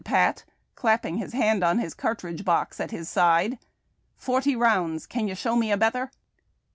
263 0.03 0.03
Pat, 0.03 0.45
cla2:)ping 1.11 1.17
his 1.19 1.31
liaiul 1.33 1.75
ou 1.75 1.79
Ins 1.79 1.93
cartridge 1.93 2.43
box, 2.43 2.79
at 2.79 2.89
liis 2.89 3.05
side;'' 3.05 3.59
forty 4.25 4.55
rounds. 4.55 5.05
Can 5.05 5.27
you 5.27 5.35
show 5.35 5.55
nie 5.55 5.71
a 5.71 5.77
betther 5.77 6.09